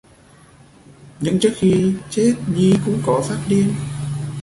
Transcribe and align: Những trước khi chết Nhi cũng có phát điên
Những 1.19 1.37
trước 1.41 1.53
khi 1.55 1.93
chết 2.09 2.33
Nhi 2.55 2.75
cũng 2.85 3.01
có 3.05 3.21
phát 3.27 3.39
điên 3.49 3.73